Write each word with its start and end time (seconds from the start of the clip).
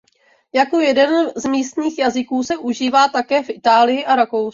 Jako 0.53 0.79
jeden 0.79 1.31
z 1.35 1.45
místních 1.45 1.99
jazyků 1.99 2.43
se 2.43 2.57
užívá 2.57 3.07
také 3.07 3.43
v 3.43 3.49
Itálii 3.49 4.05
a 4.05 4.13
v 4.13 4.17
Rakousku. 4.17 4.49